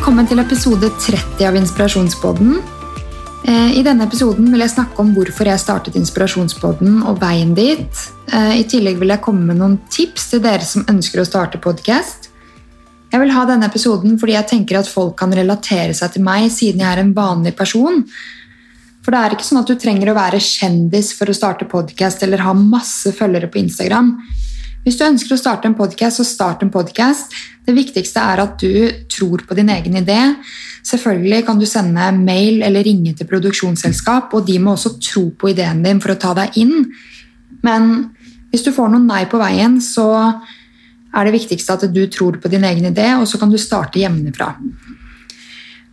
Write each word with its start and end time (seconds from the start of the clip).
Velkommen 0.00 0.24
til 0.24 0.40
episode 0.40 0.88
30 1.04 1.42
av 1.44 1.56
Inspirasjonspodden. 1.58 2.54
Eh, 3.44 3.74
I 3.76 3.82
denne 3.84 4.06
episoden 4.08 4.46
vil 4.48 4.62
jeg 4.64 4.72
snakke 4.72 4.96
om 5.02 5.10
hvorfor 5.12 5.50
jeg 5.50 5.60
startet 5.60 5.98
Inspirasjonspodden 6.00 7.02
og 7.04 7.18
veien 7.20 7.50
dit. 7.52 8.00
Eh, 8.32 8.62
I 8.62 8.64
tillegg 8.64 8.96
vil 8.96 9.12
jeg 9.12 9.20
komme 9.20 9.44
med 9.44 9.60
noen 9.60 9.76
tips 9.92 10.30
til 10.30 10.40
dere 10.40 10.64
som 10.64 10.88
ønsker 10.88 11.20
å 11.20 11.26
starte 11.28 11.60
podkast. 11.60 12.30
Jeg 13.12 13.20
vil 13.20 13.34
ha 13.36 13.44
denne 13.44 13.68
episoden 13.68 14.16
fordi 14.16 14.38
jeg 14.38 14.48
tenker 14.54 14.80
at 14.80 14.88
folk 14.88 15.18
kan 15.20 15.36
relatere 15.36 15.92
seg 15.92 16.16
til 16.16 16.24
meg 16.24 16.48
siden 16.48 16.80
jeg 16.80 16.94
er 16.94 17.04
en 17.04 17.12
vanlig 17.20 17.52
person. 17.60 18.00
For 19.04 19.12
det 19.12 19.20
er 19.20 19.36
ikke 19.36 19.50
sånn 19.50 19.60
at 19.60 19.68
du 19.68 19.76
trenger 19.84 20.14
å 20.14 20.16
være 20.16 20.40
kjendis 20.40 21.12
for 21.12 21.28
å 21.28 21.36
starte 21.36 21.68
podkast 21.68 22.24
eller 22.24 22.40
ha 22.48 22.56
masse 22.56 23.12
følgere 23.20 23.52
på 23.52 23.60
Instagram. 23.66 24.14
Hvis 24.80 24.96
du 24.96 25.04
ønsker 25.04 25.36
å 25.36 25.40
starte 25.40 25.68
en 25.68 25.76
podkast, 25.76 26.20
så 26.20 26.24
start 26.24 26.62
en 26.64 26.72
podkast. 26.72 27.34
Det 27.66 27.74
viktigste 27.76 28.22
er 28.32 28.40
at 28.40 28.62
du 28.62 28.88
tror 29.12 29.42
på 29.44 29.56
din 29.58 29.68
egen 29.72 29.98
idé. 30.00 30.18
Selvfølgelig 30.88 31.42
kan 31.46 31.60
du 31.60 31.66
sende 31.68 32.06
mail 32.16 32.62
eller 32.64 32.86
ringe 32.86 33.12
til 33.16 33.28
produksjonsselskap, 33.28 34.32
og 34.32 34.46
de 34.48 34.56
må 34.62 34.72
også 34.72 34.94
tro 35.04 35.26
på 35.36 35.52
ideen 35.52 35.84
din 35.84 36.00
for 36.00 36.14
å 36.14 36.20
ta 36.20 36.32
deg 36.38 36.56
inn. 36.62 36.88
Men 37.66 37.90
hvis 38.50 38.64
du 38.64 38.72
får 38.72 38.88
noen 38.94 39.04
nei 39.10 39.26
på 39.28 39.40
veien, 39.42 39.76
så 39.84 40.08
er 41.10 41.26
det 41.26 41.36
viktigste 41.36 41.76
at 41.76 41.84
du 41.92 42.00
tror 42.08 42.40
på 42.40 42.48
din 42.48 42.64
egen 42.64 42.88
idé, 42.88 43.12
og 43.20 43.28
så 43.28 43.38
kan 43.38 43.52
du 43.52 43.60
starte 43.60 44.00
hjemmefra. 44.00 44.54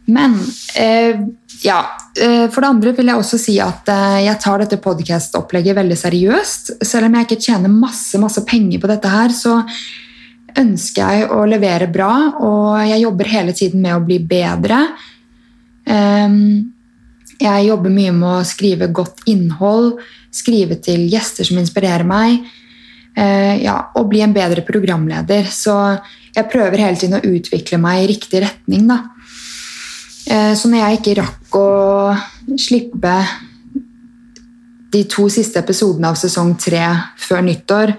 Men 0.08 0.38
eh, 0.76 1.20
ja, 1.64 1.80
eh, 2.22 2.46
For 2.52 2.64
det 2.64 2.70
andre 2.70 2.94
vil 2.96 3.12
jeg 3.12 3.20
også 3.20 3.40
si 3.42 3.58
at 3.64 3.90
eh, 3.92 4.22
jeg 4.28 4.40
tar 4.44 4.64
dette 4.64 4.80
podkast-opplegget 4.84 5.76
veldig 5.78 5.98
seriøst. 6.00 6.78
Selv 6.88 7.10
om 7.10 7.18
jeg 7.18 7.28
ikke 7.28 7.42
tjener 7.44 7.74
masse, 7.74 8.20
masse 8.22 8.44
penger 8.48 8.80
på 8.84 8.92
dette 8.92 9.12
her, 9.12 9.36
så 9.36 9.60
ønsker 10.58 11.04
jeg 11.04 11.28
å 11.36 11.44
levere 11.46 11.90
bra, 11.92 12.12
og 12.42 12.80
jeg 12.88 13.04
jobber 13.04 13.30
hele 13.30 13.54
tiden 13.54 13.84
med 13.84 13.94
å 13.94 14.06
bli 14.06 14.18
bedre. 14.26 14.80
Ehm, 15.86 16.72
jeg 17.38 17.68
jobber 17.68 17.94
mye 17.94 18.14
med 18.16 18.30
å 18.32 18.48
skrive 18.48 18.88
godt 18.90 19.22
innhold, 19.30 20.00
skrive 20.34 20.80
til 20.82 21.04
gjester 21.12 21.46
som 21.46 21.60
inspirerer 21.62 22.08
meg, 22.08 22.48
ja, 23.18 23.76
og 23.98 24.10
bli 24.12 24.20
en 24.22 24.34
bedre 24.34 24.62
programleder. 24.66 25.46
Så 25.50 25.74
jeg 26.34 26.50
prøver 26.52 26.84
hele 26.84 26.98
tiden 27.02 27.18
å 27.18 27.30
utvikle 27.38 27.80
meg 27.82 28.04
i 28.04 28.10
riktig 28.12 28.42
retning. 28.44 28.84
da. 28.90 29.00
Eh, 30.28 30.54
så 30.60 30.70
når 30.70 30.82
jeg 30.82 31.00
ikke 31.00 31.20
rakk 31.22 31.58
å 31.58 31.68
slippe 32.60 33.14
de 34.92 35.04
to 35.12 35.28
siste 35.32 35.62
episodene 35.62 36.12
av 36.12 36.20
sesong 36.20 36.56
tre 36.60 36.84
før 37.20 37.46
nyttår, 37.48 37.94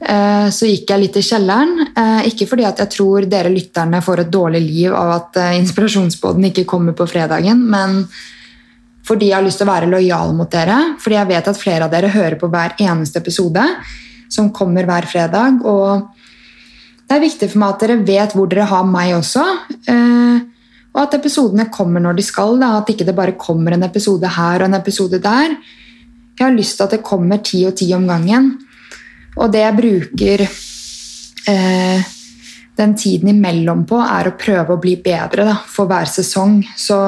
eh, 0.00 0.48
så 0.54 0.70
gikk 0.70 0.90
jeg 0.90 1.02
litt 1.04 1.18
i 1.18 1.26
kjelleren. 1.26 1.86
Eh, 1.94 2.30
ikke 2.32 2.48
fordi 2.50 2.66
jeg 2.66 2.90
tror 2.94 3.28
dere 3.30 3.54
lytterne 3.54 4.02
får 4.02 4.24
et 4.24 4.34
dårlig 4.34 4.62
liv 4.66 4.94
av 4.94 5.14
at 5.18 5.40
inspirasjonsbåten 5.58 6.50
ikke 6.50 6.66
kommer 6.66 6.92
på 6.92 7.06
fredagen, 7.06 7.62
men 7.70 8.04
fordi 9.08 9.30
jeg 9.30 9.38
har 9.38 9.46
lyst 9.46 9.62
til 9.62 9.68
å 9.68 9.72
være 9.72 9.88
lojal 9.88 10.34
mot 10.36 10.50
dere. 10.52 10.76
Fordi 11.00 11.16
jeg 11.16 11.28
vet 11.30 11.48
at 11.48 11.56
flere 11.56 11.86
av 11.86 11.90
dere 11.94 12.12
hører 12.12 12.36
på 12.36 12.50
hver 12.52 12.74
eneste 12.76 13.22
episode 13.22 13.62
som 14.28 14.50
kommer 14.52 14.84
hver 14.84 15.06
fredag. 15.08 15.62
Og 15.64 16.10
det 17.08 17.16
er 17.16 17.24
viktig 17.24 17.48
for 17.48 17.62
meg 17.62 17.72
at 17.72 17.84
dere 17.86 18.02
vet 18.04 18.34
hvor 18.36 18.50
dere 18.50 18.68
har 18.68 18.84
meg 18.84 19.14
også. 19.16 19.44
Og 20.98 21.04
at 21.06 21.14
episodene 21.20 21.68
kommer 21.70 22.02
når 22.02 22.18
de 22.18 22.26
skal. 22.26 22.58
Da. 22.58 22.74
At 22.80 22.90
ikke 22.90 23.06
det 23.06 23.14
bare 23.16 23.38
kommer 23.38 23.76
en 23.76 23.86
episode 23.86 24.26
her 24.34 24.64
og 24.64 24.66
en 24.66 24.80
episode 24.80 25.22
der. 25.22 25.54
Jeg 26.38 26.44
har 26.44 26.54
lyst 26.54 26.78
til 26.78 26.86
at 26.88 26.96
det 26.96 27.06
kommer 27.06 27.38
ti 27.42 27.62
og 27.66 27.76
ti 27.78 27.92
om 27.94 28.06
gangen. 28.10 28.56
Og 29.38 29.52
det 29.54 29.62
jeg 29.62 29.78
bruker 29.78 30.42
eh, 30.42 32.08
den 32.78 32.94
tiden 32.98 33.30
imellom 33.30 33.84
på, 33.86 33.98
er 34.02 34.30
å 34.30 34.36
prøve 34.38 34.74
å 34.74 34.82
bli 34.82 34.96
bedre 35.02 35.46
da, 35.46 35.54
for 35.70 35.90
hver 35.90 36.10
sesong. 36.10 36.60
Så 36.78 36.98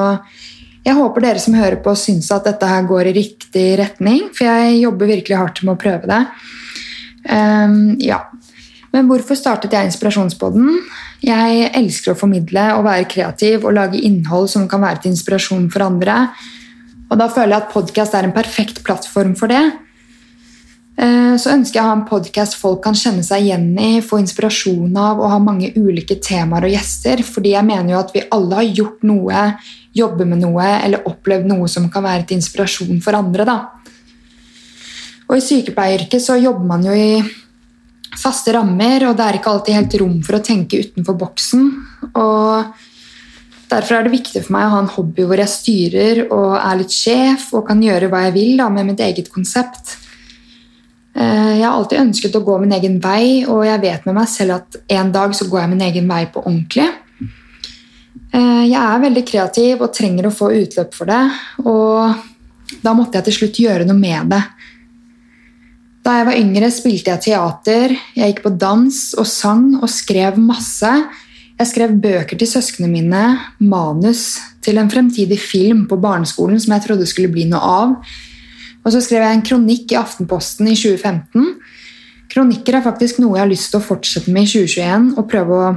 jeg 0.85 0.97
håper 0.97 1.27
dere 1.27 1.43
som 1.43 1.55
hører 1.59 1.79
på, 1.83 1.95
syns 1.99 2.31
at 2.33 2.47
dette 2.47 2.67
her 2.67 2.87
går 2.87 3.11
i 3.11 3.15
riktig 3.19 3.67
retning. 3.79 4.29
For 4.35 4.47
jeg 4.47 4.81
jobber 4.85 5.11
virkelig 5.11 5.39
hardt 5.39 5.63
med 5.67 5.75
å 5.75 5.81
prøve 5.83 6.11
det. 6.11 6.21
Um, 7.27 7.75
ja. 8.01 8.23
Men 8.91 9.07
hvorfor 9.07 9.37
startet 9.39 9.71
jeg 9.75 9.87
Inspirasjonspodden? 9.87 10.81
Jeg 11.23 11.69
elsker 11.77 12.11
å 12.11 12.19
formidle 12.19 12.65
og 12.75 12.87
være 12.87 13.07
kreativ 13.11 13.63
og 13.63 13.77
lage 13.77 14.01
innhold 14.01 14.49
som 14.51 14.67
kan 14.69 14.83
være 14.83 15.03
til 15.03 15.13
inspirasjon 15.13 15.69
for 15.71 15.85
andre. 15.85 16.25
Og 17.11 17.19
da 17.19 17.27
føler 17.31 17.55
jeg 17.55 17.63
at 17.63 17.71
podkast 17.71 18.17
er 18.17 18.27
en 18.27 18.35
perfekt 18.35 18.81
plattform 18.87 19.35
for 19.39 19.51
det. 19.51 19.63
Eh, 21.01 21.35
så 21.39 21.53
ønsker 21.53 21.79
jeg 21.79 21.83
å 21.85 21.87
ha 21.87 21.93
en 21.95 22.07
podkast 22.09 22.57
folk 22.59 22.81
kan 22.83 22.97
kjenne 22.97 23.23
seg 23.23 23.45
igjen 23.45 23.69
i, 23.79 24.03
få 24.03 24.19
inspirasjon 24.21 24.97
av 24.99 25.21
og 25.21 25.31
ha 25.31 25.39
mange 25.41 25.71
ulike 25.77 26.17
temaer 26.23 26.67
og 26.67 26.75
gjester. 26.75 27.23
Fordi 27.27 27.55
jeg 27.55 27.67
mener 27.67 27.93
jo 27.93 28.01
at 28.01 28.11
vi 28.15 28.25
alle 28.27 28.59
har 28.59 28.73
gjort 28.81 29.05
noe, 29.07 29.45
jobber 29.95 30.27
med 30.27 30.43
noe 30.43 30.67
eller 30.81 31.07
opplevd 31.07 31.47
noe 31.51 31.69
som 31.71 31.87
kan 31.91 32.03
være 32.07 32.27
til 32.27 32.41
inspirasjon 32.41 32.99
for 33.03 33.19
andre. 33.19 33.47
Da. 33.47 33.57
Og 35.29 35.37
I 35.37 35.45
sykepleieryrket 35.45 36.23
så 36.23 36.35
jobber 36.41 36.67
man 36.73 36.83
jo 36.83 36.95
i 36.95 37.21
faste 38.19 38.53
rammer, 38.55 39.07
og 39.07 39.17
det 39.17 39.27
er 39.27 39.39
ikke 39.39 39.51
alltid 39.51 39.77
helt 39.77 39.99
rom 40.01 40.17
for 40.25 40.37
å 40.37 40.45
tenke 40.45 40.81
utenfor 40.83 41.19
boksen. 41.21 41.67
Og 42.11 42.87
Derfor 43.71 43.95
er 43.95 44.03
det 44.03 44.17
viktig 44.17 44.41
for 44.43 44.51
meg 44.51 44.67
å 44.67 44.71
ha 44.73 44.79
en 44.83 44.91
hobby 44.91 45.23
hvor 45.27 45.39
jeg 45.39 45.51
styrer 45.51 46.25
og 46.25 46.57
er 46.59 46.79
litt 46.81 46.91
sjef 46.91 47.53
og 47.55 47.69
kan 47.69 47.79
gjøre 47.79 48.09
hva 48.11 48.25
jeg 48.25 48.33
vil 48.35 48.57
da, 48.59 48.67
med 48.73 48.89
mitt 48.89 49.03
eget 49.03 49.29
konsept. 49.31 49.93
Eh, 51.15 51.53
jeg 51.55 51.63
har 51.63 51.77
alltid 51.77 52.01
ønsket 52.01 52.35
å 52.35 52.43
gå 52.43 52.57
min 52.59 52.75
egen 52.75 52.97
vei, 53.03 53.45
og 53.47 53.63
jeg 53.67 53.83
vet 53.83 54.09
med 54.09 54.17
meg 54.19 54.27
selv 54.31 54.57
at 54.57 54.79
en 54.97 55.13
dag 55.15 55.35
så 55.37 55.47
går 55.47 55.63
jeg 55.63 55.71
min 55.71 55.85
egen 55.87 56.11
vei 56.11 56.25
på 56.33 56.43
ordentlig. 56.43 56.89
Eh, 58.31 58.65
jeg 58.67 58.81
er 58.81 59.05
veldig 59.05 59.23
kreativ 59.31 59.85
og 59.85 59.95
trenger 59.95 60.27
å 60.27 60.35
få 60.35 60.51
utløp 60.57 60.91
for 60.97 61.11
det, 61.11 61.23
og 61.63 62.75
da 62.83 62.95
måtte 62.95 63.19
jeg 63.19 63.29
til 63.29 63.37
slutt 63.39 63.63
gjøre 63.63 63.87
noe 63.87 63.99
med 63.99 64.35
det. 64.35 64.41
Da 66.01 66.15
jeg 66.17 66.27
var 66.31 66.37
yngre, 66.37 66.69
spilte 66.73 67.11
jeg 67.13 67.23
teater, 67.27 67.93
jeg 68.17 68.31
gikk 68.31 68.41
på 68.45 68.53
dans 68.61 68.97
og 69.21 69.27
sang 69.29 69.67
og 69.77 69.89
skrev 69.91 70.39
masse. 70.41 70.89
Jeg 71.59 71.69
skrev 71.69 71.93
bøker 72.01 72.39
til 72.41 72.49
søsknene 72.49 72.89
mine, 72.89 73.25
manus 73.61 74.39
til 74.65 74.81
en 74.81 74.89
fremtidig 74.89 75.37
film 75.37 75.85
på 75.89 75.99
barneskolen 76.01 76.57
som 76.61 76.73
jeg 76.73 76.85
trodde 76.87 77.05
skulle 77.09 77.29
bli 77.33 77.45
noe 77.51 77.61
av. 77.61 77.93
Og 78.81 78.95
så 78.95 79.03
skrev 79.05 79.21
jeg 79.21 79.37
en 79.37 79.45
kronikk 79.45 79.93
i 79.93 79.99
Aftenposten 79.99 80.71
i 80.71 80.73
2015. 80.73 81.53
Kronikker 82.33 82.79
er 82.79 82.85
faktisk 82.85 83.21
noe 83.21 83.37
jeg 83.37 83.43
har 83.43 83.51
lyst 83.51 83.69
til 83.69 83.81
å 83.81 83.85
fortsette 83.85 84.33
med 84.33 84.47
i 84.47 84.51
2021 84.55 85.09
og 85.21 85.29
prøve 85.29 85.59
å 85.59 85.71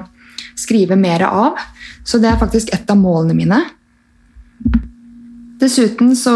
skrive 0.57 0.97
mer 0.97 1.27
av. 1.29 1.61
Så 2.01 2.17
det 2.23 2.31
er 2.31 2.41
faktisk 2.41 2.73
et 2.73 2.89
av 2.89 2.97
målene 2.97 3.37
mine. 3.37 3.61
Dessuten 5.61 6.15
så 6.17 6.33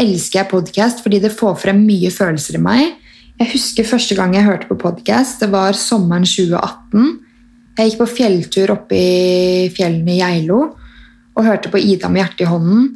elsker 0.00 0.40
jeg 0.40 0.50
podkast 0.50 1.02
fordi 1.04 1.20
det 1.22 1.34
får 1.34 1.58
frem 1.64 1.82
mye 1.86 2.12
følelser 2.12 2.58
i 2.58 2.62
meg. 2.62 2.94
Jeg 3.40 3.52
husker 3.54 3.88
første 3.88 4.16
gang 4.18 4.36
jeg 4.36 4.46
hørte 4.46 4.68
på 4.68 4.78
podkast. 4.80 5.40
Det 5.42 5.50
var 5.52 5.76
sommeren 5.78 6.26
2018. 6.28 7.18
Jeg 7.78 7.90
gikk 7.90 8.00
på 8.02 8.12
fjelltur 8.18 8.74
oppe 8.74 8.96
i 8.98 9.68
fjellene 9.72 10.14
i 10.14 10.20
Geilo 10.20 10.62
og 11.32 11.46
hørte 11.46 11.70
på 11.72 11.80
Ida 11.80 12.10
med 12.12 12.22
hjertet 12.22 12.44
i 12.44 12.50
hånden. 12.50 12.88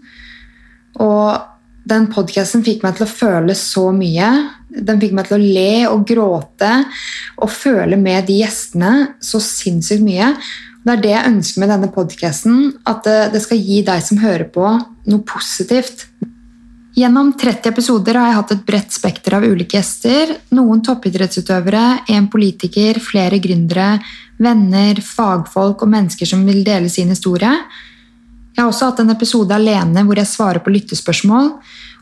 Og 1.00 1.86
den 1.86 2.08
podkasten 2.12 2.64
fikk 2.66 2.84
meg 2.84 2.98
til 2.98 3.06
å 3.06 3.10
føle 3.10 3.56
så 3.56 3.88
mye. 3.94 4.28
Den 4.68 5.00
fikk 5.00 5.14
meg 5.16 5.28
til 5.28 5.38
å 5.38 5.42
le 5.42 5.72
og 5.88 6.06
gråte 6.08 6.72
og 7.40 7.52
føle 7.52 7.98
med 8.00 8.26
de 8.28 8.40
gjestene 8.42 8.92
så 9.22 9.40
sinnssykt 9.42 10.04
mye. 10.04 10.32
Det 10.86 10.94
er 10.94 11.02
det 11.02 11.14
jeg 11.14 11.30
ønsker 11.32 11.62
med 11.62 11.72
denne 11.72 11.90
podkasten. 11.94 12.58
At 12.86 13.06
det 13.32 13.42
skal 13.42 13.62
gi 13.62 13.80
deg 13.86 14.02
som 14.04 14.20
hører 14.22 14.46
på, 14.52 14.66
noe 15.10 15.26
positivt. 15.26 16.06
Gjennom 16.96 17.34
30 17.36 17.68
episoder 17.68 18.16
har 18.16 18.30
jeg 18.30 18.36
hatt 18.38 18.52
et 18.54 18.62
bredt 18.64 18.94
spekter 18.94 19.34
av 19.36 19.44
ulike 19.44 19.76
gjester. 19.76 20.30
Noen 20.56 20.80
toppidrettsutøvere, 20.80 21.82
en 22.08 22.28
politiker, 22.32 22.96
flere 23.04 23.36
gründere, 23.44 23.98
venner, 24.40 25.02
fagfolk 25.04 25.84
og 25.84 25.90
mennesker 25.92 26.30
som 26.30 26.46
vil 26.48 26.62
dele 26.64 26.88
sin 26.88 27.12
historie. 27.12 27.52
Jeg 28.56 28.62
har 28.62 28.70
også 28.70 28.88
hatt 28.88 29.02
en 29.04 29.12
episode 29.12 29.52
alene 29.52 30.06
hvor 30.08 30.16
jeg 30.16 30.30
svarer 30.30 30.64
på 30.64 30.72
lyttespørsmål. 30.72 31.52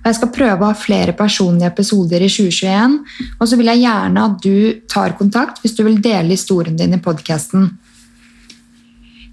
Og 0.05 0.07
jeg 0.07 0.19
skal 0.21 0.31
prøve 0.37 0.63
å 0.63 0.71
ha 0.71 0.79
flere 0.79 1.17
personlige 1.19 1.73
episoder 1.73 2.23
i 2.23 2.31
2021. 2.31 2.95
Og 3.41 3.51
så 3.51 3.59
vil 3.59 3.73
jeg 3.73 3.83
gjerne 3.83 4.29
at 4.29 4.39
du 4.47 4.57
tar 4.95 5.19
kontakt 5.19 5.59
hvis 5.65 5.75
du 5.75 5.83
vil 5.89 5.99
dele 5.99 6.37
historien 6.37 6.79
din 6.79 6.95
i 6.95 7.03
podkasten. 7.03 7.73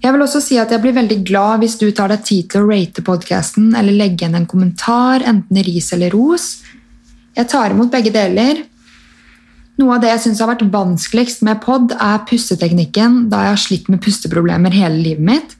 Jeg 0.02 0.10
vil 0.10 0.24
også 0.24 0.40
si 0.42 0.56
at 0.58 0.72
jeg 0.74 0.82
blir 0.82 0.96
veldig 0.96 1.20
glad 1.28 1.62
hvis 1.62 1.76
du 1.78 1.86
tar 1.94 2.10
deg 2.10 2.24
tid 2.26 2.48
til 2.50 2.64
å 2.64 2.68
rate 2.72 3.04
podkasten 3.06 3.70
eller 3.78 3.94
legge 3.94 4.24
igjen 4.24 4.34
en 4.34 4.48
kommentar, 4.50 5.22
enten 5.22 5.62
ris 5.62 5.92
eller 5.94 6.10
ros. 6.10 6.56
Jeg 7.38 7.46
tar 7.52 7.70
imot 7.70 7.92
begge 7.92 8.10
deler. 8.14 8.64
Noe 9.78 9.94
av 9.94 10.02
det 10.02 10.10
jeg 10.10 10.24
syns 10.24 10.42
har 10.42 10.50
vært 10.50 10.66
vanskeligst 10.74 11.44
med 11.46 11.62
pod, 11.62 11.94
er 11.94 12.24
pusteteknikken, 12.28 13.28
da 13.30 13.46
jeg 13.46 13.54
har 13.54 13.62
slitt 13.62 13.92
med 13.92 14.02
pusteproblemer 14.02 14.74
hele 14.74 14.98
livet 14.98 15.28
mitt. 15.30 15.54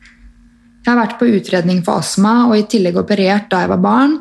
Jeg 0.83 0.91
har 0.91 0.99
vært 0.99 1.21
på 1.21 1.31
utredning 1.31 1.79
for 1.87 2.03
astma 2.03 2.49
og 2.49 2.57
i 2.59 2.67
tillegg 2.67 2.99
operert 2.99 3.47
da 3.53 3.63
jeg 3.63 3.71
var 3.71 3.83
barn. 3.85 4.19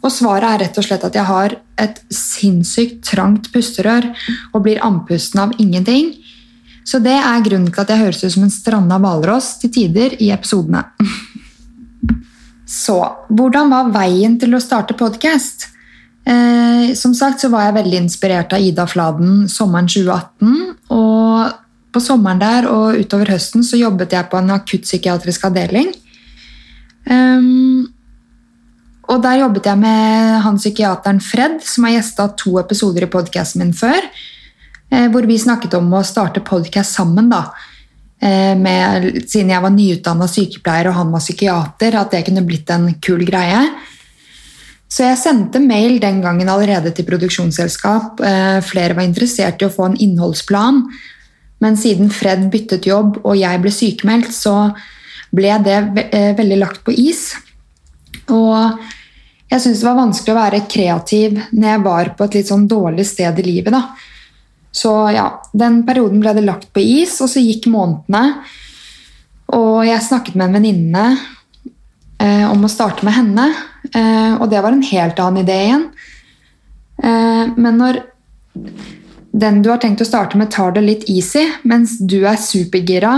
Og 0.00 0.14
svaret 0.14 0.46
er 0.46 0.62
rett 0.62 0.78
og 0.78 0.86
slett 0.86 1.04
at 1.04 1.18
jeg 1.18 1.26
har 1.28 1.58
et 1.82 1.98
sinnssykt 2.14 3.02
trangt 3.10 3.50
pusterør 3.52 4.06
og 4.54 4.62
blir 4.64 4.80
andpusten 4.86 5.42
av 5.42 5.58
ingenting. 5.58 6.14
Så 6.84 7.00
det 7.02 7.16
er 7.16 7.44
grunnen 7.44 7.70
til 7.70 7.82
at 7.82 7.92
jeg 7.92 8.02
høres 8.04 8.22
ut 8.24 8.34
som 8.34 8.46
en 8.46 8.54
stranda 8.54 8.98
hvalross 9.02 9.54
til 9.62 9.72
tider 9.74 10.16
i 10.22 10.30
episodene. 10.34 10.84
Så 12.70 12.96
hvordan 13.28 13.72
var 13.72 13.92
veien 13.94 14.38
til 14.40 14.54
å 14.54 14.62
starte 14.62 14.96
podkast? 14.98 15.68
Eh, 16.24 16.92
som 16.94 17.14
sagt 17.16 17.42
så 17.42 17.50
var 17.50 17.66
jeg 17.66 17.78
veldig 17.80 18.02
inspirert 18.04 18.52
av 18.54 18.62
Ida 18.62 18.86
Fladen 18.90 19.48
sommeren 19.50 19.88
2018. 19.90 20.76
Og 20.94 21.56
på 21.90 22.02
sommeren 22.02 22.42
der 22.42 22.68
og 22.70 22.98
utover 23.00 23.32
høsten 23.34 23.64
så 23.66 23.80
jobbet 23.80 24.14
jeg 24.14 24.30
på 24.30 24.38
en 24.38 24.54
akuttpsykiatrisk 24.54 25.48
avdeling. 25.50 25.90
Um, 27.10 27.88
og 29.10 29.22
der 29.24 29.40
jobbet 29.40 29.66
jeg 29.66 29.80
med 29.80 30.36
han 30.44 30.60
psykiateren 30.60 31.18
Fred, 31.24 31.58
som 31.66 31.88
har 31.88 31.96
gjesta 31.96 32.28
to 32.38 32.60
episoder 32.60 33.08
i 33.08 33.10
podkasten 33.10 33.64
min 33.64 33.74
før. 33.74 34.06
Eh, 34.90 35.06
hvor 35.10 35.22
vi 35.22 35.38
snakket 35.38 35.76
om 35.78 35.92
å 35.94 36.02
starte 36.06 36.42
podkast 36.42 36.96
sammen. 36.98 37.30
da. 37.30 37.52
Eh, 38.20 38.56
med, 38.58 39.22
siden 39.28 39.50
jeg 39.50 39.62
var 39.62 39.70
nyutdanna 39.70 40.26
sykepleier 40.28 40.90
og 40.90 40.94
han 40.94 41.12
var 41.12 41.20
psykiater, 41.20 41.94
at 41.94 42.10
det 42.10 42.24
kunne 42.26 42.44
blitt 42.44 42.70
en 42.70 42.94
kul 43.00 43.24
greie. 43.24 43.62
Så 44.90 45.06
jeg 45.06 45.18
sendte 45.18 45.62
mail 45.62 46.00
den 46.00 46.20
gangen 46.20 46.48
allerede 46.48 46.92
til 46.92 47.06
produksjonsselskap. 47.06 48.20
Eh, 48.20 48.60
flere 48.60 48.94
var 48.94 49.06
interessert 49.06 49.62
i 49.62 49.66
å 49.66 49.72
få 49.72 49.86
en 49.86 49.96
innholdsplan, 49.96 50.82
men 51.60 51.76
siden 51.76 52.10
Fred 52.10 52.50
byttet 52.50 52.86
jobb 52.86 53.20
og 53.22 53.36
jeg 53.36 53.60
ble 53.62 53.70
sykemeldt, 53.70 54.32
så 54.32 54.74
ble 55.30 55.58
det 55.62 55.78
veldig 56.34 56.58
lagt 56.58 56.82
på 56.82 56.90
is. 56.90 57.36
Og 58.28 58.80
jeg 59.50 59.60
syntes 59.60 59.78
det 59.78 59.86
var 59.86 60.00
vanskelig 60.00 60.32
å 60.32 60.40
være 60.40 60.66
kreativ 60.66 61.36
når 61.52 61.68
jeg 61.68 61.82
var 61.84 62.10
på 62.16 62.24
et 62.24 62.34
litt 62.34 62.48
sånn 62.48 62.66
dårlig 62.66 63.06
sted 63.06 63.38
i 63.38 63.42
livet. 63.46 63.70
da. 63.70 63.94
Så 64.72 64.92
ja, 65.14 65.26
den 65.52 65.82
perioden 65.86 66.22
ble 66.22 66.34
det 66.36 66.46
lagt 66.46 66.70
på 66.74 66.82
is, 66.82 67.16
og 67.22 67.30
så 67.32 67.42
gikk 67.42 67.66
månedene. 67.72 68.40
Og 69.56 69.82
jeg 69.86 70.06
snakket 70.06 70.36
med 70.38 70.46
en 70.46 70.56
venninne 70.60 71.04
eh, 72.22 72.46
om 72.46 72.64
å 72.64 72.70
starte 72.70 73.06
med 73.06 73.16
henne, 73.16 73.48
eh, 73.90 74.36
og 74.38 74.46
det 74.52 74.62
var 74.62 74.76
en 74.76 74.86
helt 74.86 75.18
annen 75.22 75.42
idé 75.42 75.58
igjen. 75.66 75.86
Eh, 77.02 77.44
men 77.56 77.80
når 77.80 78.02
den 79.30 79.62
du 79.62 79.70
har 79.72 79.80
tenkt 79.82 80.02
å 80.04 80.08
starte 80.08 80.38
med, 80.38 80.52
tar 80.54 80.74
det 80.76 80.84
litt 80.86 81.08
easy, 81.10 81.46
mens 81.62 81.98
du 81.98 82.20
er 82.28 82.38
supergira, 82.38 83.14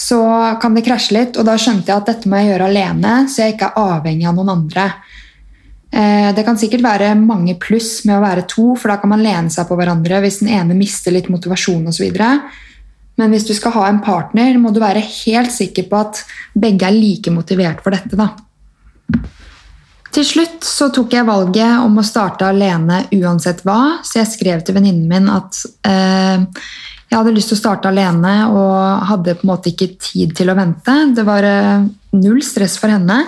så 0.00 0.20
kan 0.60 0.76
det 0.76 0.84
krasje 0.86 1.16
litt. 1.16 1.36
Og 1.36 1.44
da 1.48 1.56
skjønte 1.60 1.92
jeg 1.92 2.02
at 2.02 2.08
dette 2.08 2.28
må 2.28 2.40
jeg 2.40 2.52
gjøre 2.52 2.68
alene, 2.70 3.16
så 3.28 3.44
jeg 3.44 3.56
ikke 3.56 3.72
er 3.72 3.96
avhengig 3.96 4.28
av 4.28 4.38
noen 4.38 4.54
andre. 4.54 4.86
Eh, 5.90 6.30
det 6.36 6.44
kan 6.46 6.58
sikkert 6.58 6.84
være 6.84 7.14
mange 7.18 7.56
pluss 7.58 8.04
med 8.06 8.18
å 8.18 8.22
være 8.22 8.46
to, 8.50 8.74
for 8.78 8.92
da 8.92 9.00
kan 9.02 9.10
man 9.10 9.24
lene 9.24 9.50
seg 9.50 9.66
på 9.66 9.78
hverandre 9.78 10.20
hvis 10.22 10.40
den 10.44 10.52
ene 10.54 10.76
mister 10.78 11.14
litt 11.14 11.30
motivasjon 11.32 11.90
osv. 11.90 12.20
Men 13.20 13.34
hvis 13.34 13.48
du 13.48 13.52
skal 13.56 13.74
ha 13.74 13.88
en 13.88 14.00
partner, 14.04 14.54
må 14.58 14.70
du 14.72 14.80
være 14.82 15.02
helt 15.02 15.52
sikker 15.52 15.90
på 15.90 15.98
at 15.98 16.22
begge 16.54 16.86
er 16.86 16.96
like 16.96 17.34
motivert 17.34 17.82
for 17.84 17.96
dette. 17.96 18.16
Da. 18.16 18.30
Til 20.10 20.26
slutt 20.26 20.64
så 20.66 20.88
tok 20.94 21.12
jeg 21.14 21.26
valget 21.26 21.82
om 21.84 21.98
å 22.00 22.06
starte 22.06 22.48
alene 22.48 23.04
uansett 23.14 23.62
hva, 23.66 24.00
så 24.06 24.22
jeg 24.22 24.30
skrev 24.32 24.64
til 24.64 24.78
venninnen 24.78 25.10
min 25.10 25.28
at 25.30 25.58
eh, 25.86 26.46
jeg 27.10 27.18
hadde 27.18 27.34
lyst 27.34 27.50
til 27.50 27.58
å 27.58 27.60
starte 27.64 27.90
alene 27.90 28.34
og 28.54 29.06
hadde 29.10 29.36
på 29.38 29.46
en 29.46 29.52
måte 29.52 29.72
ikke 29.72 29.92
tid 29.98 30.34
til 30.38 30.50
å 30.50 30.56
vente. 30.58 30.94
Det 31.14 31.26
var 31.26 31.46
eh, 31.46 31.86
null 32.14 32.42
stress 32.46 32.76
for 32.78 32.94
henne. 32.94 33.24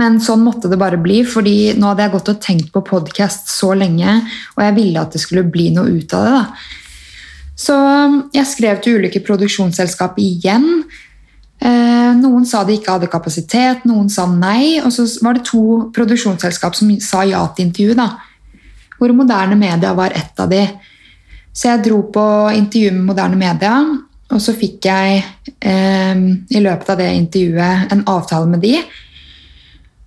Men 0.00 0.16
sånn 0.24 0.44
måtte 0.46 0.70
det 0.72 0.78
bare 0.80 1.00
bli, 1.00 1.20
fordi 1.28 1.74
nå 1.76 1.90
hadde 1.90 2.06
jeg 2.06 2.14
gått 2.14 2.32
og 2.32 2.40
tenkt 2.40 2.70
på 2.72 2.84
podkast 2.86 3.50
så 3.52 3.74
lenge, 3.76 4.20
og 4.56 4.62
jeg 4.64 4.76
ville 4.78 5.02
at 5.02 5.12
det 5.12 5.20
skulle 5.20 5.44
bli 5.44 5.68
noe 5.76 5.92
ut 5.92 6.14
av 6.16 6.24
det. 6.26 6.36
da. 6.38 6.44
Så 7.60 7.76
um, 7.76 8.20
jeg 8.32 8.48
skrev 8.48 8.80
til 8.80 9.00
ulike 9.00 9.20
produksjonsselskap 9.24 10.16
igjen. 10.22 10.64
Eh, 11.60 12.12
noen 12.16 12.46
sa 12.48 12.62
de 12.64 12.78
ikke 12.78 12.94
hadde 12.94 13.10
kapasitet, 13.12 13.82
noen 13.84 14.08
sa 14.12 14.24
nei. 14.30 14.78
Og 14.80 14.88
så 14.94 15.04
var 15.20 15.36
det 15.36 15.44
to 15.50 15.90
produksjonsselskap 15.96 16.78
som 16.78 16.94
sa 17.04 17.26
ja 17.28 17.42
til 17.52 17.68
intervjuet. 17.68 18.00
da. 18.00 18.56
Hvor 18.96 19.12
moderne 19.16 19.58
media 19.60 19.92
var 19.96 20.16
ett 20.16 20.40
av 20.40 20.48
de. 20.48 20.62
Så 21.52 21.68
jeg 21.68 21.84
dro 21.84 22.00
på 22.14 22.24
intervju 22.56 22.94
med 22.96 23.10
moderne 23.10 23.36
media, 23.36 23.74
og 24.30 24.40
så 24.40 24.54
fikk 24.56 24.86
jeg 24.86 25.20
eh, 25.60 26.24
i 26.48 26.64
løpet 26.64 26.92
av 26.94 27.00
det 27.02 27.12
intervjuet 27.18 27.92
en 27.92 28.04
avtale 28.08 28.48
med 28.48 28.64
de 28.64 28.78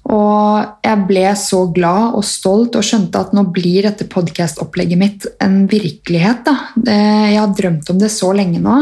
og 0.03 0.83
jeg 0.83 1.05
ble 1.07 1.25
så 1.39 1.61
glad 1.71 2.17
og 2.17 2.25
stolt 2.27 2.75
og 2.75 2.83
skjønte 2.83 3.21
at 3.23 3.31
nå 3.35 3.45
blir 3.55 3.85
dette 3.87 4.07
podkast-opplegget 4.11 4.99
mitt 4.99 5.27
en 5.43 5.63
virkelighet. 5.71 6.43
Da. 6.43 6.55
Jeg 6.83 7.39
har 7.39 7.53
drømt 7.55 7.91
om 7.93 8.01
det 8.01 8.11
så 8.11 8.33
lenge 8.35 8.59
nå. 8.63 8.81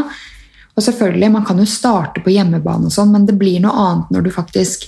Og 0.71 0.85
selvfølgelig, 0.85 1.31
Man 1.31 1.45
kan 1.45 1.59
jo 1.59 1.67
starte 1.67 2.23
på 2.23 2.31
hjemmebane, 2.33 2.87
og 2.87 2.95
sånn, 2.95 3.11
men 3.11 3.27
det 3.27 3.37
blir 3.37 3.59
noe 3.61 3.75
annet 3.75 4.11
når 4.15 4.21
du 4.25 4.31
faktisk 4.33 4.87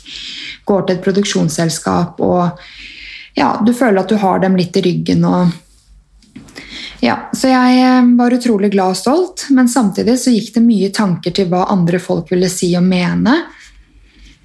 går 0.66 0.88
til 0.88 0.96
et 0.96 1.04
produksjonsselskap 1.04 2.22
og 2.24 2.64
ja, 3.36 3.58
du 3.66 3.74
føler 3.74 4.02
at 4.02 4.10
du 4.10 4.16
har 4.22 4.40
dem 4.40 4.56
litt 4.56 4.78
i 4.78 4.84
ryggen. 4.86 5.26
og 5.26 5.52
ja, 7.04 7.18
så 7.36 7.50
jeg 7.52 7.80
eh, 7.84 8.12
var 8.16 8.32
utrolig 8.32 8.72
glad 8.72 8.94
og 8.94 8.98
stolt, 8.98 9.48
men 9.52 9.68
samtidig 9.68 10.16
så 10.22 10.32
gikk 10.32 10.54
det 10.56 10.64
mye 10.64 10.90
tanker 10.94 11.34
til 11.36 11.50
hva 11.52 11.66
andre 11.74 12.00
folk 12.00 12.32
ville 12.32 12.48
si 12.50 12.72
og 12.80 12.86
mene. 12.88 13.42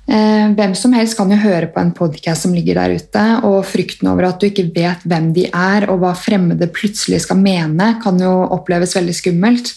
Eh, 0.08 0.46
hvem 0.56 0.72
som 0.72 0.94
helst 0.96 1.18
kan 1.18 1.28
jo 1.28 1.36
høre 1.36 1.66
på 1.68 1.82
en 1.82 1.90
podkast 1.92 2.46
som 2.46 2.54
ligger 2.56 2.78
der 2.80 2.94
ute, 2.96 3.24
og 3.44 3.66
frykten 3.68 4.08
over 4.08 4.30
at 4.30 4.40
du 4.40 4.46
ikke 4.48 4.70
vet 4.72 5.04
hvem 5.04 5.34
de 5.36 5.44
er, 5.50 5.84
og 5.92 6.00
hva 6.00 6.14
fremmede 6.16 6.70
plutselig 6.72 7.26
skal 7.26 7.36
mene, 7.42 7.90
kan 8.00 8.16
jo 8.22 8.32
oppleves 8.56 8.96
veldig 8.96 9.16
skummelt. 9.18 9.74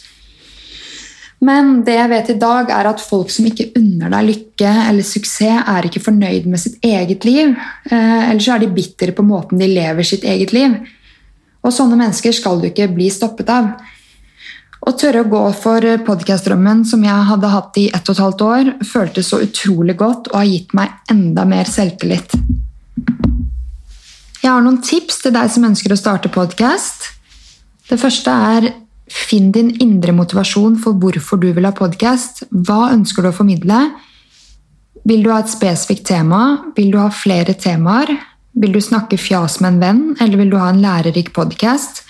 Men 1.44 1.82
det 1.84 1.98
jeg 1.98 2.12
vet 2.14 2.32
i 2.32 2.38
dag, 2.40 2.72
er 2.72 2.88
at 2.94 3.04
folk 3.04 3.32
som 3.34 3.48
ikke 3.50 3.72
unner 3.80 4.14
deg 4.14 4.28
lykke 4.30 4.72
eller 4.88 5.04
suksess, 5.04 5.66
er 5.68 5.90
ikke 5.90 6.04
fornøyd 6.06 6.48
med 6.48 6.62
sitt 6.64 6.78
eget 6.86 7.26
liv. 7.28 7.56
Eh, 7.90 8.30
eller 8.30 8.44
så 8.46 8.56
er 8.56 8.64
de 8.64 8.72
bitre 8.72 9.12
på 9.18 9.26
måten 9.26 9.60
de 9.60 9.68
lever 9.68 10.08
sitt 10.08 10.24
eget 10.24 10.54
liv. 10.56 10.78
Og 11.62 11.74
sånne 11.76 11.98
mennesker 12.00 12.34
skal 12.34 12.62
du 12.62 12.70
ikke 12.70 12.88
bli 12.94 13.10
stoppet 13.12 13.52
av. 13.52 13.74
Å 14.82 14.92
tørre 14.98 15.22
å 15.22 15.30
gå 15.30 15.42
for 15.54 15.86
podkastdrømmen 16.08 16.80
som 16.90 17.04
jeg 17.06 17.26
hadde 17.28 17.50
hatt 17.54 17.76
i 17.78 17.84
ett 17.94 18.08
og 18.08 18.16
et 18.16 18.22
halvt 18.24 18.44
år, 18.48 18.70
føltes 18.90 19.28
så 19.30 19.38
utrolig 19.46 19.94
godt 20.00 20.32
og 20.32 20.40
har 20.40 20.48
gitt 20.50 20.74
meg 20.78 20.96
enda 21.14 21.46
mer 21.46 21.70
selvtillit. 21.70 22.34
Jeg 24.42 24.50
har 24.50 24.64
noen 24.66 24.80
tips 24.82 25.20
til 25.22 25.36
deg 25.36 25.52
som 25.54 25.68
ønsker 25.70 25.94
å 25.94 26.00
starte 26.00 26.32
podkast. 26.34 27.12
Det 27.92 28.00
første 28.02 28.34
er 28.34 28.72
finn 29.12 29.52
din 29.54 29.70
indre 29.84 30.16
motivasjon 30.18 30.80
for 30.82 30.98
hvorfor 30.98 31.38
du 31.44 31.52
vil 31.54 31.70
ha 31.70 31.74
podkast. 31.78 32.48
Hva 32.50 32.90
ønsker 32.96 33.22
du 33.22 33.30
å 33.30 33.38
formidle? 33.38 33.84
Vil 35.06 35.22
du 35.22 35.30
ha 35.30 35.44
et 35.44 35.54
spesifikt 35.54 36.08
tema? 36.10 36.72
Vil 36.74 36.90
du 36.90 36.98
ha 36.98 37.12
flere 37.14 37.54
temaer? 37.54 38.16
Vil 38.58 38.74
du 38.74 38.82
snakke 38.82 39.22
fjas 39.22 39.60
med 39.62 39.76
en 39.76 39.82
venn, 39.86 40.04
eller 40.18 40.42
vil 40.42 40.50
du 40.56 40.58
ha 40.58 40.74
en 40.74 40.82
lærerik 40.82 41.36
podkast? 41.38 42.02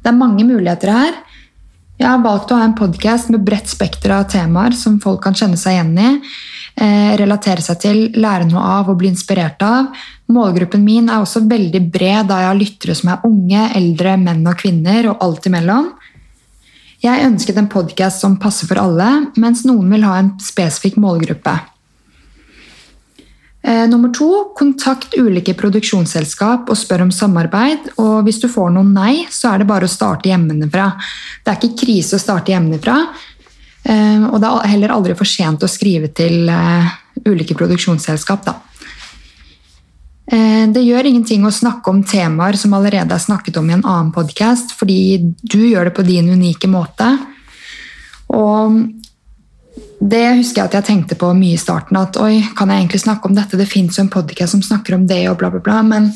Det 0.00 0.14
er 0.14 0.16
mange 0.16 0.48
muligheter 0.48 0.96
her. 0.96 1.24
Jeg 1.96 2.10
har 2.10 2.20
valgt 2.20 2.50
å 2.52 2.58
ha 2.58 2.64
en 2.66 2.74
podkast 2.76 3.30
med 3.32 3.44
bredt 3.46 3.70
spekter 3.72 4.12
av 4.12 4.26
temaer 4.28 4.74
som 4.76 4.98
folk 5.00 5.22
kan 5.24 5.36
kjenne 5.36 5.56
seg 5.56 5.78
igjen 5.78 5.94
i, 5.96 6.08
eh, 6.76 7.16
relatere 7.16 7.62
seg 7.64 7.78
til, 7.80 8.00
lære 8.12 8.50
noe 8.50 8.60
av 8.60 8.90
og 8.90 8.98
bli 8.98 9.08
inspirert 9.08 9.62
av. 9.62 9.86
Målgruppen 10.28 10.84
min 10.84 11.08
er 11.08 11.22
også 11.22 11.48
veldig 11.48 11.90
bred, 11.90 12.28
da 12.28 12.40
jeg 12.40 12.48
har 12.50 12.60
lyttere 12.60 12.96
som 12.96 13.10
er 13.10 13.24
unge, 13.24 13.70
eldre, 13.74 14.18
menn 14.18 14.46
og 14.46 14.58
kvinner, 14.58 15.08
og 15.08 15.16
alt 15.22 15.46
imellom. 15.46 15.92
Jeg 17.00 17.24
ønsket 17.24 17.56
en 17.56 17.68
podkast 17.68 18.20
som 18.20 18.36
passer 18.36 18.66
for 18.66 18.76
alle, 18.76 19.32
mens 19.36 19.64
noen 19.64 19.88
vil 19.90 20.02
ha 20.02 20.18
en 20.18 20.32
spesifikk 20.38 20.96
målgruppe. 20.96 21.60
Eh, 23.66 23.88
nummer 23.88 24.08
to, 24.14 24.52
kontakt 24.54 25.16
ulike 25.18 25.50
produksjonsselskap 25.58 26.68
og 26.70 26.78
spør 26.78 27.02
om 27.08 27.10
samarbeid. 27.10 27.88
Og 27.98 28.20
hvis 28.22 28.38
du 28.38 28.46
får 28.46 28.70
noen 28.70 28.92
nei, 28.94 29.24
så 29.32 29.50
er 29.50 29.62
det 29.62 29.66
bare 29.66 29.88
å 29.88 29.90
starte 29.90 30.30
hjemmefra. 30.30 30.92
Det 31.42 31.50
er 31.50 31.58
ikke 31.58 31.80
krise 31.80 32.14
å 32.14 32.22
starte 32.22 32.54
hjemmefra. 32.54 32.94
Eh, 33.82 34.22
og 34.28 34.38
det 34.38 34.52
er 34.52 34.70
heller 34.70 34.94
aldri 34.94 35.16
for 35.18 35.26
sent 35.26 35.66
å 35.66 35.70
skrive 35.70 36.12
til 36.14 36.46
eh, 36.46 36.92
ulike 37.26 37.56
produksjonsselskap. 37.58 38.46
Da. 38.46 38.54
Det 40.26 40.82
gjør 40.82 41.06
ingenting 41.06 41.44
å 41.46 41.52
snakke 41.54 41.90
om 41.92 42.00
temaer 42.02 42.56
som 42.58 42.72
allerede 42.74 43.14
er 43.14 43.22
snakket 43.22 43.60
om 43.60 43.68
i 43.70 43.76
en 43.76 43.84
annen 43.86 44.08
podkast, 44.14 44.72
fordi 44.74 45.20
du 45.38 45.60
gjør 45.68 45.86
det 45.86 45.92
på 45.94 46.04
din 46.06 46.32
unike 46.34 46.66
måte. 46.66 47.12
Og 48.34 48.74
det 50.00 50.24
husker 50.36 50.60
jeg 50.60 50.68
at 50.68 50.74
jeg 50.76 50.86
tenkte 50.90 51.16
på 51.18 51.30
mye 51.36 51.56
i 51.56 51.60
starten. 51.60 51.96
At 51.96 52.18
oi, 52.20 52.40
kan 52.56 52.70
jeg 52.70 52.84
egentlig 52.84 53.02
snakke 53.04 53.30
om 53.30 53.36
dette? 53.36 53.58
Det 53.58 53.68
fins 53.68 53.96
jo 53.96 54.04
en 54.04 54.12
podkast 54.12 54.52
som 54.52 54.64
snakker 54.64 54.96
om 54.96 55.06
det, 55.08 55.22
og 55.30 55.38
bla, 55.40 55.50
bla, 55.52 55.62
bla. 55.64 55.78
Men 55.86 56.10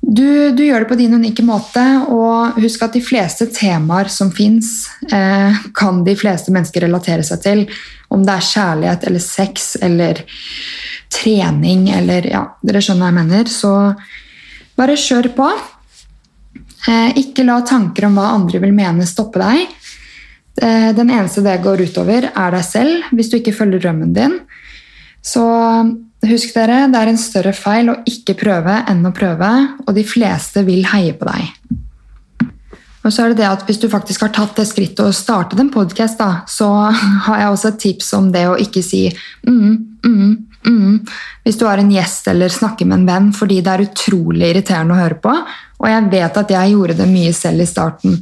du, 0.00 0.52
du, 0.56 0.62
gjør 0.64 0.84
det 0.84 0.90
på 0.92 0.98
din 1.00 1.16
unike 1.18 1.44
måte, 1.44 1.82
og 2.08 2.60
husk 2.62 2.86
at 2.86 2.94
de 2.96 3.02
fleste 3.04 3.50
temaer 3.52 4.08
som 4.12 4.30
fins, 4.32 4.88
eh, 5.12 5.58
kan 5.76 6.04
de 6.06 6.14
fleste 6.18 6.54
mennesker 6.54 6.86
relatere 6.86 7.26
seg 7.26 7.42
til. 7.44 7.66
Om 8.10 8.22
det 8.26 8.36
er 8.36 8.48
kjærlighet 8.52 9.04
eller 9.10 9.24
sex 9.24 9.74
eller 9.82 10.24
trening 11.10 11.88
eller 11.90 12.26
Ja, 12.30 12.44
dere 12.62 12.82
skjønner 12.82 13.08
hva 13.08 13.10
jeg 13.10 13.18
mener. 13.18 13.50
Så 13.50 13.74
bare 14.78 14.98
kjør 14.98 15.32
på. 15.36 15.50
Eh, 16.88 17.18
ikke 17.20 17.44
la 17.44 17.60
tanker 17.66 18.06
om 18.06 18.16
hva 18.16 18.30
andre 18.38 18.62
vil 18.62 18.72
mene, 18.76 19.08
stoppe 19.10 19.42
deg. 19.42 19.66
Eh, 20.58 20.90
Den 20.96 21.10
eneste 21.10 21.44
det 21.46 21.60
går 21.62 21.86
utover, 21.86 22.30
er 22.34 22.50
deg 22.56 22.64
selv 22.66 23.14
hvis 23.14 23.30
du 23.30 23.38
ikke 23.38 23.54
følger 23.54 23.82
drømmen 23.86 24.14
din. 24.16 24.40
Så 25.22 25.44
husk 26.26 26.54
dere, 26.56 26.86
det 26.90 26.98
er 26.98 27.12
en 27.12 27.20
større 27.20 27.52
feil 27.56 27.92
å 27.92 28.00
ikke 28.08 28.38
prøve 28.40 28.80
enn 28.88 29.04
å 29.06 29.14
prøve, 29.16 29.50
og 29.86 29.94
de 29.96 30.04
fleste 30.04 30.64
vil 30.66 30.84
heie 30.92 31.14
på 31.16 31.28
deg. 31.28 31.78
Og 33.00 33.08
så 33.08 33.24
er 33.24 33.32
det 33.32 33.40
det 33.40 33.48
at 33.48 33.64
Hvis 33.64 33.80
du 33.80 33.88
faktisk 33.88 34.26
har 34.26 34.32
tatt 34.34 34.58
det 34.58 34.66
skrittet 34.68 35.00
og 35.00 35.16
startet 35.16 35.60
en 35.60 35.72
podkast, 35.72 36.20
så 36.52 36.68
har 37.26 37.40
jeg 37.40 37.54
også 37.54 37.72
et 37.72 37.82
tips 37.86 38.12
om 38.18 38.30
det 38.32 38.46
å 38.48 38.58
ikke 38.60 38.82
si 38.84 39.06
mm, 39.46 39.72
mm, 40.04 40.30
mm, 40.66 40.94
hvis 41.46 41.56
du 41.56 41.64
har 41.64 41.80
en 41.80 41.92
gjest 41.92 42.28
eller 42.28 42.52
snakker 42.52 42.88
med 42.88 43.00
en 43.00 43.08
venn, 43.08 43.32
fordi 43.32 43.62
det 43.64 43.72
er 43.72 43.86
utrolig 43.86 44.50
irriterende 44.50 44.96
å 44.96 45.00
høre 45.00 45.20
på. 45.22 45.32
Og 45.80 45.88
jeg 45.88 46.10
vet 46.12 46.40
at 46.42 46.52
jeg 46.52 46.74
gjorde 46.74 46.98
det 47.00 47.08
mye 47.08 47.32
selv 47.36 47.64
i 47.64 47.68
starten. 47.68 48.20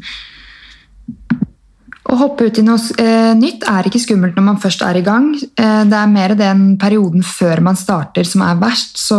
Å 2.09 2.17
hoppe 2.17 2.47
ut 2.49 2.57
i 2.57 2.65
noe 2.65 2.81
eh, 3.03 3.35
nytt 3.37 3.67
er 3.69 3.89
ikke 3.89 4.01
skummelt 4.01 4.37
når 4.39 4.45
man 4.47 4.61
først 4.63 4.81
er 4.87 4.97
i 4.97 5.05
gang. 5.05 5.35
Eh, 5.37 5.83
det 5.85 5.97
er 5.99 6.09
mer 6.09 6.33
den 6.39 6.71
perioden 6.81 7.25
før 7.27 7.61
man 7.67 7.77
starter 7.77 8.25
som 8.25 8.47
er 8.47 8.57
verst, 8.61 8.97
så 8.97 9.19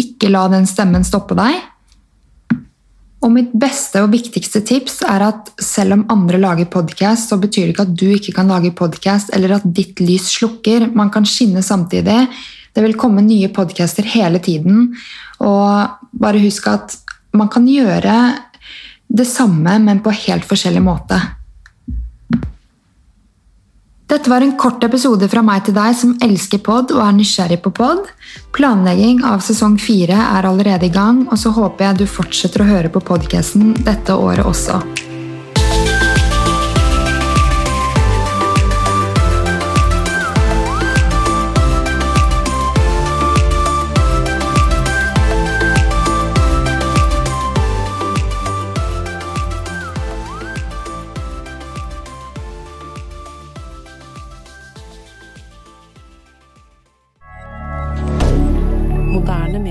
ikke 0.00 0.30
la 0.32 0.46
den 0.48 0.68
stemmen 0.68 1.04
stoppe 1.04 1.36
deg. 1.36 1.58
Og 3.20 3.28
mitt 3.34 3.50
beste 3.52 4.00
og 4.00 4.14
viktigste 4.14 4.62
tips 4.64 5.02
er 5.04 5.26
at 5.26 5.50
selv 5.60 5.98
om 5.98 6.06
andre 6.12 6.38
lager 6.40 6.70
podkast, 6.72 7.28
så 7.28 7.36
betyr 7.40 7.66
det 7.66 7.74
ikke 7.74 7.84
at 7.84 7.98
du 8.00 8.06
ikke 8.14 8.32
kan 8.38 8.48
lage 8.48 8.72
podkast, 8.72 9.34
eller 9.36 9.58
at 9.58 9.66
ditt 9.76 10.00
lys 10.00 10.30
slukker. 10.38 10.86
Man 10.96 11.12
kan 11.12 11.28
skinne 11.28 11.60
samtidig. 11.60 12.22
Det 12.72 12.84
vil 12.86 12.96
komme 12.96 13.20
nye 13.26 13.50
podcaster 13.52 14.08
hele 14.08 14.40
tiden. 14.40 14.94
Og 15.44 16.16
bare 16.16 16.40
husk 16.40 16.70
at 16.72 16.96
man 17.36 17.52
kan 17.52 17.68
gjøre 17.68 18.16
det 19.12 19.28
samme, 19.28 19.76
men 19.84 20.00
på 20.00 20.16
helt 20.22 20.48
forskjellig 20.48 20.80
måte. 20.86 21.20
Dette 24.10 24.30
var 24.30 24.42
en 24.42 24.56
kort 24.58 24.82
episode 24.82 25.28
fra 25.30 25.42
meg 25.46 25.68
til 25.68 25.76
deg 25.76 25.94
som 25.94 26.16
elsker 26.26 26.58
pod 26.66 26.90
og 26.90 26.98
er 27.04 27.12
nysgjerrig 27.14 27.60
på 27.62 27.70
pod. 27.76 28.08
Planlegging 28.56 29.20
av 29.28 29.44
sesong 29.46 29.76
fire 29.78 30.18
er 30.18 30.48
allerede 30.50 30.88
i 30.88 30.94
gang, 30.94 31.28
og 31.30 31.38
så 31.38 31.54
håper 31.54 31.86
jeg 31.86 32.00
du 32.00 32.08
fortsetter 32.10 32.64
å 32.64 32.70
høre 32.72 32.90
på 32.90 33.04
podkasten 33.12 33.76
dette 33.86 34.18
året 34.18 34.42
også. 34.50 34.80